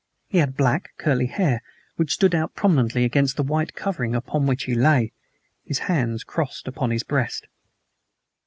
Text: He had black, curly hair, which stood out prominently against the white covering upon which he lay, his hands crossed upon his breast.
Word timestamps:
He 0.25 0.39
had 0.39 0.57
black, 0.57 0.89
curly 0.97 1.27
hair, 1.27 1.61
which 1.95 2.13
stood 2.15 2.33
out 2.33 2.55
prominently 2.55 3.03
against 3.05 3.35
the 3.35 3.43
white 3.43 3.75
covering 3.75 4.15
upon 4.15 4.47
which 4.47 4.63
he 4.63 4.73
lay, 4.73 5.11
his 5.63 5.77
hands 5.77 6.23
crossed 6.23 6.67
upon 6.67 6.89
his 6.89 7.03
breast. 7.03 7.45